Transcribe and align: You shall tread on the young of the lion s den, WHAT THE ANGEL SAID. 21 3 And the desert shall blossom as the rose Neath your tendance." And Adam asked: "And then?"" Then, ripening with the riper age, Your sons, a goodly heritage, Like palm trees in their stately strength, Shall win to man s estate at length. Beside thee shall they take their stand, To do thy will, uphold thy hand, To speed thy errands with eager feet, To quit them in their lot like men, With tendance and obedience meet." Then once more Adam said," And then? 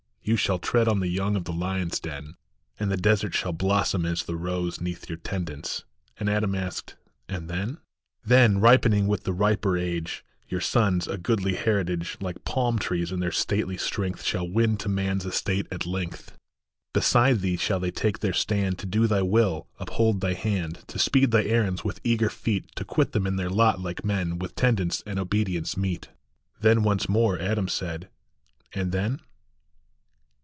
You 0.23 0.35
shall 0.37 0.59
tread 0.59 0.87
on 0.87 0.99
the 0.99 1.07
young 1.07 1.35
of 1.35 1.45
the 1.45 1.51
lion 1.51 1.89
s 1.91 1.99
den, 1.99 2.13
WHAT 2.13 2.13
THE 2.13 2.13
ANGEL 2.13 2.29
SAID. 2.29 2.29
21 2.77 2.77
3 2.77 2.83
And 2.83 2.91
the 2.93 2.97
desert 3.01 3.33
shall 3.33 3.51
blossom 3.53 4.05
as 4.05 4.23
the 4.23 4.35
rose 4.35 4.79
Neath 4.79 5.09
your 5.09 5.17
tendance." 5.17 5.83
And 6.19 6.29
Adam 6.29 6.53
asked: 6.53 6.95
"And 7.27 7.49
then?"" 7.49 7.79
Then, 8.33 8.59
ripening 8.59 9.07
with 9.07 9.23
the 9.23 9.33
riper 9.33 9.79
age, 9.79 10.23
Your 10.47 10.61
sons, 10.61 11.07
a 11.07 11.17
goodly 11.17 11.55
heritage, 11.55 12.17
Like 12.21 12.45
palm 12.45 12.77
trees 12.77 13.11
in 13.11 13.19
their 13.19 13.31
stately 13.31 13.77
strength, 13.77 14.23
Shall 14.23 14.47
win 14.47 14.77
to 14.77 14.87
man 14.89 15.17
s 15.17 15.25
estate 15.25 15.65
at 15.71 15.87
length. 15.87 16.37
Beside 16.93 17.39
thee 17.39 17.57
shall 17.57 17.79
they 17.79 17.91
take 17.91 18.19
their 18.19 18.31
stand, 18.31 18.77
To 18.77 18.85
do 18.85 19.07
thy 19.07 19.23
will, 19.23 19.69
uphold 19.79 20.21
thy 20.21 20.33
hand, 20.35 20.83
To 20.89 20.99
speed 20.99 21.31
thy 21.31 21.43
errands 21.45 21.83
with 21.83 21.99
eager 22.03 22.29
feet, 22.29 22.67
To 22.75 22.85
quit 22.85 23.13
them 23.13 23.25
in 23.25 23.37
their 23.37 23.49
lot 23.49 23.81
like 23.81 24.05
men, 24.05 24.37
With 24.37 24.53
tendance 24.53 25.01
and 25.07 25.17
obedience 25.17 25.75
meet." 25.75 26.09
Then 26.61 26.83
once 26.83 27.09
more 27.09 27.39
Adam 27.39 27.67
said," 27.67 28.07
And 28.75 28.91
then? 28.91 29.21